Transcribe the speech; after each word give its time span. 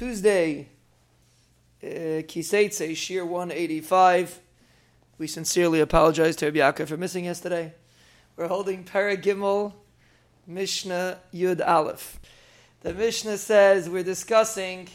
Tuesday, 0.00 0.66
uh, 1.84 2.24
Ki 2.26 2.40
Seitzei, 2.40 2.96
Shir 2.96 3.22
185. 3.22 4.40
We 5.18 5.26
sincerely 5.26 5.80
apologize 5.80 6.36
to 6.36 6.50
Rabbi 6.50 6.86
for 6.86 6.96
missing 6.96 7.26
yesterday. 7.26 7.74
We're 8.34 8.48
holding 8.48 8.82
Perek 8.84 9.22
Gimel, 9.22 9.74
Mishnah 10.46 11.18
Yud 11.34 11.60
Aleph. 11.68 12.18
The 12.80 12.94
Mishnah 12.94 13.36
says 13.36 13.90
we're 13.90 14.02
discussing. 14.02 14.88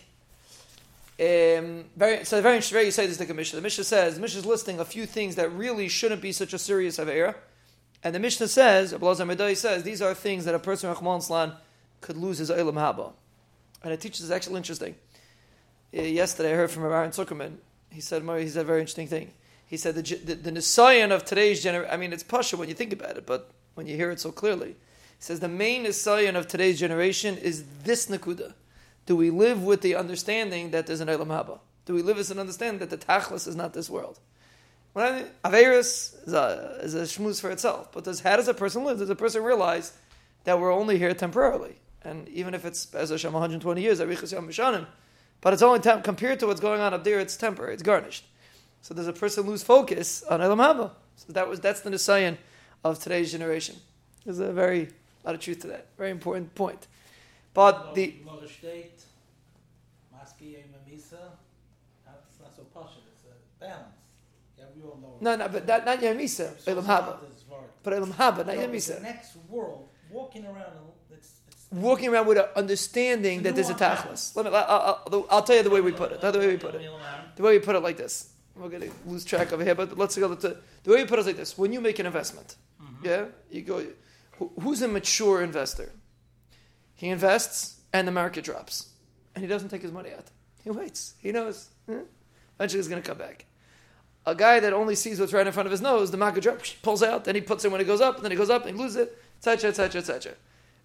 Um, 1.20 1.86
very, 1.96 2.26
so 2.26 2.42
very 2.42 2.56
interesting. 2.56 2.80
You 2.80 2.90
say 2.90 3.06
this 3.06 3.20
like 3.20 3.30
a 3.30 3.36
Mishnah. 3.36 3.58
The 3.58 3.62
Mishnah 3.62 3.84
says 3.84 4.16
the 4.16 4.22
Mishnah 4.22 4.40
is 4.40 4.46
listing 4.48 4.80
a 4.80 4.86
few 4.86 5.06
things 5.06 5.36
that 5.36 5.52
really 5.52 5.88
shouldn't 5.88 6.24
be 6.24 6.32
such 6.32 6.52
a 6.52 6.58
serious 6.58 6.98
avera, 6.98 7.36
and 8.04 8.16
the 8.16 8.20
Mishnah 8.20 8.48
says, 8.48 8.92
Abelazar 8.92 9.32
Medai 9.32 9.56
says 9.56 9.84
these 9.84 10.02
are 10.02 10.16
things 10.16 10.46
that 10.46 10.56
a 10.56 10.60
person 10.60 10.90
Rahman 10.90 11.22
Slan 11.22 11.54
could 12.02 12.18
lose 12.18 12.40
his 12.40 12.50
Olam 12.50 12.74
Haba, 12.74 13.14
and 13.86 13.94
it 13.94 14.02
teaches 14.02 14.30
actually 14.30 14.58
interesting. 14.58 14.96
Yesterday 15.94 16.52
I 16.52 16.56
heard 16.56 16.72
from 16.72 16.84
Aaron 16.84 17.12
Zuckerman. 17.12 17.54
He 17.90 18.02
said 18.02 18.24
he 18.24 18.50
said 18.50 18.64
a 18.64 18.66
very 18.66 18.82
interesting 18.82 19.08
thing. 19.08 19.32
He 19.66 19.78
said 19.78 19.96
the 19.96 20.02
the, 20.02 20.34
the 20.34 20.52
Nisayan 20.52 21.12
of 21.12 21.24
today's 21.24 21.64
generation. 21.64 21.94
I 21.94 21.96
mean, 21.96 22.12
it's 22.12 22.24
pasha 22.24 22.58
when 22.58 22.68
you 22.68 22.76
think 22.76 22.92
about 22.92 23.16
it, 23.16 23.26
but 23.26 23.52
when 23.76 23.88
you 23.88 23.96
hear 23.96 24.12
it 24.12 24.20
so 24.20 24.32
clearly, 24.34 24.70
he 24.70 24.76
says 25.20 25.40
the 25.40 25.48
main 25.48 25.86
Nisayan 25.86 26.36
of 26.36 26.50
today's 26.50 26.78
generation 26.78 27.38
is 27.38 27.64
this 27.84 28.08
nakuda 28.08 28.54
do 29.06 29.16
we 29.16 29.30
live 29.30 29.64
with 29.64 29.82
the 29.82 29.96
understanding 29.96 30.72
that 30.72 30.88
there's 30.88 31.00
an 31.00 31.08
Olam 31.08 31.28
Haba? 31.28 31.60
Do 31.86 31.94
we 31.94 32.02
live 32.02 32.18
with 32.18 32.32
an 32.32 32.40
understanding 32.40 32.80
that 32.80 32.90
the 32.90 32.98
Tachlis 32.98 33.48
is 33.48 33.56
not 33.56 33.74
this 33.74 33.90
world? 33.90 34.20
When 34.94 35.06
I, 35.06 35.26
Averis 35.48 36.28
is 36.28 36.34
a, 36.34 36.80
is 36.82 36.96
a 36.96 37.02
shmuz 37.02 37.40
for 37.40 37.52
itself, 37.52 37.92
but 37.92 38.06
does, 38.06 38.22
how 38.22 38.38
does 38.38 38.48
a 38.48 38.54
person 38.54 38.84
live? 38.84 38.98
Does 38.98 39.10
a 39.10 39.16
person 39.16 39.44
realize 39.44 39.94
that 40.46 40.60
we're 40.60 40.74
only 40.74 40.98
here 40.98 41.14
temporarily? 41.14 41.76
And 42.06 42.30
even 42.30 42.54
if 42.54 42.64
it's, 42.64 42.94
as 42.94 43.10
Hashem, 43.10 43.34
120 43.34 43.82
years, 43.82 44.00
Arichas 44.00 44.32
Yom 44.32 44.48
Mishanim, 44.48 44.86
but 45.42 45.54
it's 45.54 45.62
only 45.62 45.80
temp- 45.80 46.04
compared 46.04 46.40
to 46.40 46.48
what's 46.48 46.62
going 46.62 46.80
on 46.80 46.94
up 46.94 47.04
there, 47.04 47.20
it's 47.20 47.36
temporary, 47.36 47.74
it's 47.74 47.84
gornisht. 47.84 48.22
So 48.82 48.94
does 48.94 49.08
a 49.08 49.14
person 49.14 49.46
lose 49.46 49.64
focus 49.64 50.24
on 50.24 50.40
Olam 50.40 50.58
Haba? 50.58 50.92
So 51.16 51.34
that 51.34 51.50
was, 51.50 51.60
that's 51.60 51.82
the 51.82 51.90
Nisayan 51.90 52.38
of 52.84 53.00
today's 53.00 53.32
generation. 53.32 53.76
There's 54.24 54.40
a 54.40 54.54
very 54.54 54.90
lot 55.26 55.34
of 55.34 55.42
truth 55.42 55.62
to 55.62 55.68
that. 55.68 55.88
Very 55.98 56.12
important 56.12 56.54
point. 56.54 56.86
But 57.56 57.96
the 57.96 58.14
No, 65.22 65.36
no, 65.36 65.48
but 65.48 65.66
that, 65.66 65.86
not 65.86 66.00
Yemisa. 66.00 66.54
Olam 66.66 66.84
Haba. 66.84 67.18
But 67.82 67.94
Olam 67.94 68.12
Haba, 68.12 68.46
not 68.46 68.56
Yemisa. 68.56 68.96
The 68.96 69.02
next 69.02 69.36
world, 69.50 69.90
walking 70.10 70.46
around, 70.46 70.72
it's, 71.12 71.34
it's 71.48 71.68
walking 71.72 72.10
around 72.10 72.28
with 72.28 72.38
an 72.38 72.46
understanding 72.56 73.44
that 73.44 73.56
there's 73.56 73.70
a 73.70 73.74
tachlis. 73.74 74.36
Let 74.36 74.46
me. 74.46 74.52
I'll, 74.52 75.04
I'll, 75.12 75.28
I'll, 75.30 75.44
tell 75.44 75.56
you 75.56 75.64
the 75.64 75.70
way 75.70 75.82
we 75.82 75.92
put 75.92 76.12
it. 76.12 76.22
The 76.22 76.32
way 76.38 76.48
we 76.48 76.58
put 76.58 76.76
it. 76.76 76.90
The 77.36 77.44
way 77.44 77.58
we 77.58 77.64
put 77.64 77.76
it 77.76 77.82
like 77.82 77.98
this. 77.98 78.32
We're 78.56 78.70
going 78.70 78.84
to 78.84 78.92
lose 79.06 79.26
track 79.26 79.52
over 79.52 79.66
here, 79.66 79.76
but 79.76 79.98
let's 79.98 80.18
go 80.18 80.34
to 80.34 80.58
the 80.84 80.90
way 80.90 81.04
we 81.04 81.06
put 81.06 81.20
it 81.20 81.26
like 81.26 81.36
this. 81.36 81.58
When 81.58 81.74
you 81.74 81.82
make 81.82 82.00
an 82.00 82.06
investment, 82.06 82.56
mm-hmm. 82.82 83.06
yeah, 83.06 83.26
you 83.52 83.62
go. 83.62 83.86
Who's 84.62 84.82
a 84.82 84.88
mature 84.88 85.42
investor? 85.42 85.92
He 86.96 87.10
invests 87.10 87.82
and 87.94 88.08
the 88.08 88.12
market 88.12 88.44
drops. 88.44 88.90
And 89.36 89.44
he 89.44 89.48
doesn't 89.48 89.70
take 89.70 89.82
his 89.82 89.92
money 89.92 90.12
out. 90.12 90.26
He 90.64 90.70
waits. 90.70 91.14
He 91.20 91.32
knows. 91.32 91.70
Hmm? 91.86 92.00
Eventually 92.56 92.80
he's 92.80 92.88
going 92.88 93.02
to 93.02 93.08
come 93.08 93.18
back. 93.18 93.46
A 94.26 94.34
guy 94.34 94.60
that 94.60 94.74
only 94.74 94.96
sees 94.96 95.20
what's 95.20 95.34
right 95.34 95.46
in 95.46 95.54
front 95.54 95.68
of 95.68 95.72
his 95.72 95.82
nose, 95.82 96.10
the 96.10 96.18
market 96.18 96.42
drops, 96.42 96.74
pulls 96.74 97.04
out, 97.04 97.26
then 97.26 97.36
he 97.36 97.42
puts 97.42 97.64
it 97.64 97.72
when 97.72 97.80
it 97.80 97.84
goes 97.84 98.02
up, 98.02 98.16
and 98.16 98.26
then 98.26 98.32
it 98.32 98.38
goes 98.38 98.50
up 98.50 98.66
and 98.66 98.76
he 98.76 98.82
loses 98.82 98.98
it, 98.98 99.22
etc., 99.54 99.70
etc., 99.70 100.02
etc. 100.02 100.34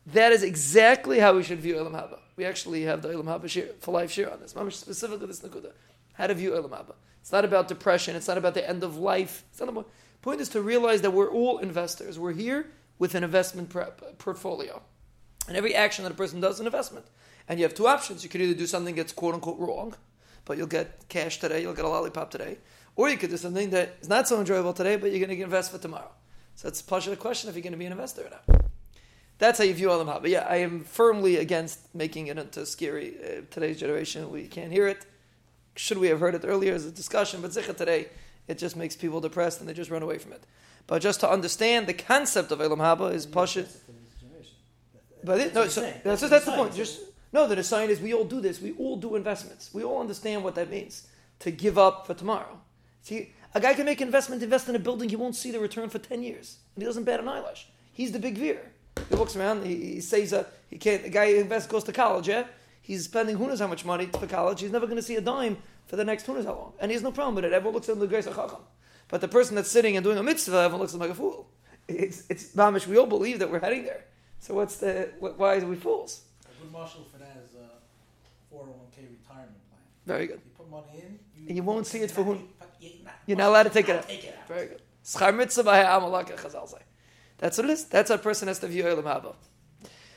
That 0.06 0.33
is 0.33 0.42
exactly 0.42 1.19
how 1.19 1.34
we 1.36 1.42
should 1.42 1.61
view 1.61 1.75
Olam 1.75 1.92
Haba. 1.92 2.19
We 2.36 2.44
actually 2.44 2.83
have 2.83 3.03
the 3.03 3.08
Olam 3.08 3.25
Haba 3.25 3.48
shir, 3.48 3.69
for 3.80 3.92
life 3.92 4.11
share 4.11 4.33
on 4.33 4.41
this. 4.41 4.53
Specifically 4.77 5.27
this 5.27 5.41
Nakuda. 5.41 5.72
How 6.14 6.27
to 6.27 6.34
view 6.34 6.53
Olam 6.53 6.70
Haba. 6.70 6.94
It's 7.20 7.33
not 7.33 7.44
about 7.44 7.69
depression. 7.69 8.16
It's 8.16 8.28
not 8.28 8.38
about 8.38 8.55
the 8.55 8.66
end 8.66 8.83
of 8.83 8.97
life. 8.97 9.44
It's 9.50 9.61
not 9.61 9.69
about, 9.69 9.84
the 9.84 10.22
point 10.22 10.41
is 10.41 10.48
to 10.50 10.62
realize 10.62 11.03
that 11.03 11.12
we're 11.12 11.31
all 11.31 11.59
investors. 11.59 12.19
We're 12.19 12.32
here 12.32 12.66
with 12.99 13.15
an 13.15 13.25
investment 13.25 13.75
portfolio. 14.19 14.82
And 15.49 15.56
every 15.56 15.75
action 15.75 16.04
that 16.04 16.12
a 16.12 16.16
person 16.16 16.41
does 16.41 16.54
is 16.54 16.60
an 16.60 16.66
investment. 16.66 17.06
And 17.49 17.59
you 17.59 17.65
have 17.65 17.75
two 17.75 17.87
options. 17.87 18.22
You 18.22 18.31
could 18.31 18.41
either 18.41 18.54
do 18.54 18.66
something 18.66 18.94
that's 18.94 19.12
quote 19.12 19.34
unquote 19.34 19.59
wrong, 19.59 19.94
but 20.44 20.56
you'll 20.56 20.66
get 20.66 21.09
cash 21.09 21.41
today, 21.41 21.62
you'll 21.62 21.75
get 21.75 21.84
a 21.84 21.88
lollipop 21.88 22.31
today. 22.31 22.59
Or 22.97 23.09
you 23.09 23.16
could 23.16 23.31
do 23.31 23.37
something 23.37 23.70
that 23.70 23.97
is 24.00 24.09
not 24.09 24.28
so 24.28 24.38
enjoyable 24.38 24.72
today, 24.72 24.97
but 24.97 25.10
you're 25.10 25.25
going 25.25 25.37
to 25.37 25.44
invest 25.44 25.72
for 25.72 25.78
tomorrow. 25.78 26.10
So 26.60 26.69
it's 26.69 26.82
a 26.82 27.16
question 27.16 27.48
if 27.48 27.56
you're 27.56 27.62
going 27.62 27.72
to 27.72 27.78
be 27.78 27.87
an 27.87 27.93
investor 27.93 28.26
or 28.26 28.28
not. 28.28 28.65
That's 29.38 29.56
how 29.56 29.65
you 29.65 29.72
view 29.72 29.88
Olam 29.88 30.15
Haba. 30.15 30.28
Yeah, 30.28 30.47
I 30.47 30.56
am 30.56 30.84
firmly 30.84 31.38
against 31.38 31.94
making 31.94 32.26
it 32.26 32.37
into 32.37 32.66
scary. 32.66 33.15
Uh, 33.19 33.41
today's 33.50 33.81
generation, 33.81 34.31
we 34.31 34.47
can't 34.47 34.70
hear 34.70 34.87
it. 34.87 35.06
Should 35.75 35.97
we 35.97 36.09
have 36.09 36.20
heard 36.20 36.34
it 36.34 36.44
earlier 36.44 36.75
as 36.75 36.84
a 36.84 36.91
discussion? 36.91 37.41
But 37.41 37.53
Zikha 37.53 37.75
today, 37.75 38.09
it 38.47 38.59
just 38.59 38.76
makes 38.76 38.94
people 38.94 39.22
depressed 39.22 39.60
and 39.60 39.69
they 39.70 39.72
just 39.72 39.91
run 39.91 40.03
away 40.03 40.19
from 40.19 40.34
it. 40.34 40.44
But 40.87 41.00
just 41.00 41.20
to 41.20 41.31
understand 41.31 41.87
the 41.87 41.94
concept 41.94 42.53
of 42.53 42.59
Olam 42.59 42.76
Haba 42.76 43.15
is 43.15 43.25
Pasha. 43.25 43.65
But 45.25 45.41
it, 45.41 45.54
no, 45.54 45.66
so 45.66 45.81
that's, 45.81 46.03
that's, 46.03 46.28
that's 46.28 46.44
the 46.44 46.53
point. 46.53 46.75
Just 46.75 47.00
no, 47.32 47.47
the 47.47 47.65
sign 47.65 47.88
is 47.88 48.00
we 48.00 48.12
all 48.12 48.25
do 48.25 48.43
this. 48.43 48.60
We 48.60 48.72
all 48.72 48.99
do 48.99 49.16
investments. 49.16 49.70
We 49.72 49.82
all 49.82 49.99
understand 49.99 50.44
what 50.44 50.56
that 50.56 50.69
means 50.69 51.09
to 51.38 51.50
give 51.50 51.78
up 51.78 52.06
for 52.06 52.12
tomorrow. 52.12 52.60
See, 53.03 53.33
a 53.55 53.61
guy 53.61 53.75
can 53.75 53.87
make 53.87 54.00
investment, 54.00 54.43
invest 54.43 54.69
in 54.69 54.77
a 54.77 54.78
building, 54.78 55.09
he 55.09 55.16
won't 55.16 55.37
see 55.37 55.50
the 55.50 55.61
return 55.61 55.88
for 55.88 55.99
ten 55.99 56.22
years, 56.22 56.59
and 56.75 56.83
he 56.83 56.87
doesn't 56.87 57.05
bat 57.05 57.21
an 57.21 57.28
eyelash. 57.28 57.66
He's 57.93 58.12
the 58.12 58.19
big 58.19 58.38
veer. 58.38 58.71
He 59.09 59.16
looks 59.16 59.37
around. 59.37 59.65
He, 59.65 59.94
he 59.94 60.00
says 60.00 60.33
uh, 60.33 60.44
he 60.69 60.78
can't. 60.78 61.03
The 61.03 61.11
guy 61.11 61.25
invests 61.25 61.71
goes 61.71 61.84
to 61.84 61.93
college. 61.93 62.28
Yeah, 62.28 62.44
he's 62.81 63.05
spending 63.05 63.37
who 63.37 63.47
knows 63.47 63.61
how 63.61 63.66
much 63.66 63.84
money 63.84 64.06
for 64.06 64.27
college. 64.27 64.61
He's 64.61 64.71
never 64.71 64.87
going 64.87 64.97
to 64.97 65.03
see 65.03 65.16
a 65.16 65.21
dime 65.21 65.59
for 65.87 65.97
the 65.97 66.05
next 66.05 66.27
who 66.27 66.34
knows 66.34 66.44
how 66.44 66.55
long, 66.55 66.72
and 66.81 66.91
he 66.91 66.94
has 66.94 67.03
no 67.03 67.12
problem 67.12 67.34
with 67.34 67.44
it. 67.44 67.53
Everyone 67.53 67.75
looks 67.75 67.88
at 67.88 67.94
him 67.94 68.00
the 68.00 68.06
grace 68.06 68.27
of 68.27 68.37
chacham. 68.37 68.61
But 69.09 69.21
the 69.21 69.28
person 69.28 69.56
that's 69.56 69.71
sitting 69.71 69.97
and 69.97 70.05
doing 70.05 70.19
a 70.19 70.22
mitzvah, 70.22 70.56
everyone 70.56 70.81
looks 70.81 70.93
at 70.93 70.97
him 70.97 71.00
like 71.00 71.11
a 71.11 71.15
fool. 71.15 71.49
It's 71.88 72.25
it's 72.31 72.55
mamish. 72.55 72.87
We 72.87 72.97
all 72.97 73.06
believe 73.06 73.41
that 73.41 73.50
we're 73.50 73.61
heading 73.61 73.84
there. 73.84 74.05
So 74.38 74.55
what's 74.55 74.77
the 74.77 75.11
why 75.19 75.56
are 75.56 75.67
we 75.67 75.77
fools? 75.77 76.22
A 76.44 76.62
good 76.62 76.72
mashal 76.72 77.11
for 77.11 77.19
that 77.19 77.37
is 77.44 77.56
a 77.56 78.55
401k 78.55 79.11
retirement 79.11 79.61
plan. 79.69 79.79
Very 80.06 80.27
good. 80.27 80.41
You 80.44 80.50
put 80.56 80.71
money 80.71 80.87
in, 80.94 81.19
you 81.37 81.49
and 81.49 81.56
you 81.56 81.62
won't 81.62 81.87
see 81.87 81.99
it 81.99 82.11
for 82.11 82.22
who. 82.25 82.41
You're 83.27 83.38
not 83.38 83.49
allowed 83.49 83.62
to 83.65 83.71
take 83.71 83.88
it 83.88 83.97
out. 83.97 84.09
Take 84.09 84.25
it 84.25 84.37
out. 84.41 84.49
Very 84.49 84.66
good. 84.66 84.83
Schar 85.05 85.34
mitzvah 85.34 86.81
That's 87.38 87.59
what 87.59 87.65
it 87.65 87.71
is. 87.71 87.84
That's 87.84 88.09
how 88.09 88.15
a 88.16 88.19
person 88.19 88.49
has 88.49 88.59
to 88.61 88.66
view 88.66 88.84
Olam 88.84 89.05
Haba. 89.05 89.34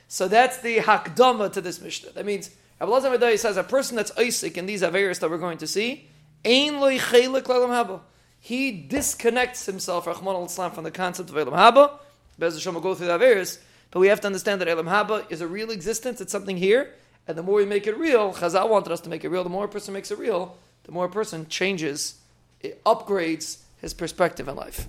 So 0.07 0.27
that's 0.27 0.57
the 0.57 0.77
hakdama 0.77 1.51
to 1.53 1.61
this 1.61 1.81
Mishnah. 1.81 2.11
That 2.11 2.25
means 2.25 2.49
Abelazar 2.79 3.11
Madai 3.11 3.35
says 3.35 3.57
a 3.57 3.63
person 3.63 3.95
that's 3.95 4.11
Isaac 4.17 4.57
in 4.57 4.65
these 4.65 4.81
Averis 4.81 5.19
that 5.19 5.29
we're 5.29 5.37
going 5.37 5.57
to 5.59 5.67
see, 5.67 6.09
Ein 6.45 6.79
loy 6.79 6.97
chelik 6.97 7.43
Olam 7.43 7.69
Haba. 7.69 8.01
He 8.39 8.71
disconnects 8.71 9.65
himself, 9.65 10.05
Rahman 10.05 10.35
al 10.35 10.47
from 10.47 10.83
the 10.83 10.91
concept 10.91 11.29
of 11.29 11.35
Olam 11.35 11.53
Haba. 11.53 11.99
Bez 12.37 12.55
Hashem 12.55 12.73
will 12.73 12.81
go 12.81 12.95
through 12.95 13.07
the 13.07 13.17
Averis. 13.17 13.59
But 13.91 13.99
we 13.99 14.07
have 14.07 14.21
to 14.21 14.27
understand 14.27 14.59
that 14.61 14.67
Olam 14.67 14.89
Haba 14.89 15.31
is 15.31 15.41
a 15.41 15.47
real 15.47 15.69
existence. 15.69 16.19
It's 16.19 16.31
something 16.31 16.57
here. 16.57 16.93
And 17.27 17.37
the 17.37 17.43
more 17.43 17.55
we 17.55 17.65
make 17.65 17.87
it 17.87 17.97
real, 17.97 18.33
Chazal 18.33 18.69
wanted 18.69 18.91
us 18.91 19.01
to 19.01 19.09
make 19.09 19.23
it 19.23 19.29
real, 19.29 19.43
the 19.43 19.49
more 19.49 19.65
a 19.65 19.69
person 19.69 19.93
makes 19.93 20.11
it 20.11 20.19
real, 20.19 20.57
the 20.83 20.91
more 20.91 21.05
a 21.05 21.09
person 21.09 21.47
changes, 21.47 22.15
it 22.59 22.83
upgrades 22.83 23.59
his 23.79 23.93
perspective 23.93 24.47
in 24.47 24.55
life. 24.55 24.87